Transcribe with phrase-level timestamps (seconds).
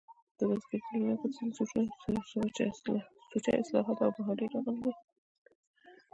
[0.37, 1.27] په "تذکرة الاولیاء" کښي
[2.27, 4.93] ځيني سوچه اصطلاحات او محاورې راغلي دي.